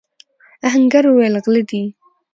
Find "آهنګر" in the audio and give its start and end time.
0.67-1.03